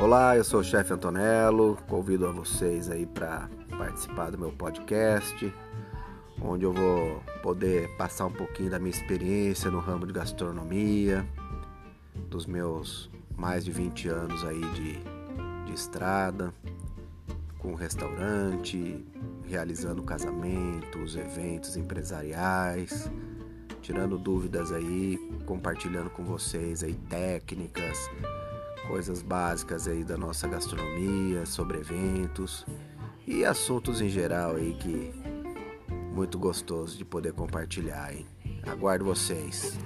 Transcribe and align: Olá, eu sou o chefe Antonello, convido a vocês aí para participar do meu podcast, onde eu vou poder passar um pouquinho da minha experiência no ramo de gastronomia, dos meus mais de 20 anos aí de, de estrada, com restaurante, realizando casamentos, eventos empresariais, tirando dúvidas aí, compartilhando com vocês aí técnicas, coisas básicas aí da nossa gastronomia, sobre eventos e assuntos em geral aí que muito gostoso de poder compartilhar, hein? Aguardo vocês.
Olá, 0.00 0.34
eu 0.34 0.42
sou 0.42 0.60
o 0.60 0.64
chefe 0.64 0.94
Antonello, 0.94 1.76
convido 1.86 2.26
a 2.26 2.32
vocês 2.32 2.88
aí 2.88 3.04
para 3.04 3.50
participar 3.76 4.30
do 4.30 4.38
meu 4.38 4.50
podcast, 4.50 5.54
onde 6.40 6.64
eu 6.64 6.72
vou 6.72 7.22
poder 7.42 7.86
passar 7.98 8.24
um 8.24 8.32
pouquinho 8.32 8.70
da 8.70 8.78
minha 8.78 8.90
experiência 8.90 9.70
no 9.70 9.78
ramo 9.78 10.06
de 10.06 10.14
gastronomia, 10.14 11.28
dos 12.30 12.46
meus 12.46 13.10
mais 13.36 13.62
de 13.62 13.72
20 13.72 14.08
anos 14.08 14.42
aí 14.42 14.62
de, 14.72 15.02
de 15.66 15.74
estrada, 15.74 16.50
com 17.58 17.74
restaurante, 17.74 19.04
realizando 19.46 20.02
casamentos, 20.02 21.14
eventos 21.14 21.76
empresariais, 21.76 23.10
tirando 23.82 24.16
dúvidas 24.16 24.72
aí, 24.72 25.18
compartilhando 25.44 26.08
com 26.08 26.24
vocês 26.24 26.82
aí 26.82 26.94
técnicas, 26.94 28.08
coisas 28.86 29.22
básicas 29.22 29.86
aí 29.86 30.04
da 30.04 30.16
nossa 30.16 30.48
gastronomia, 30.48 31.46
sobre 31.46 31.78
eventos 31.78 32.66
e 33.26 33.44
assuntos 33.44 34.00
em 34.00 34.08
geral 34.08 34.56
aí 34.56 34.74
que 34.74 35.12
muito 36.12 36.38
gostoso 36.38 36.98
de 36.98 37.04
poder 37.04 37.32
compartilhar, 37.32 38.12
hein? 38.12 38.26
Aguardo 38.66 39.04
vocês. 39.04 39.78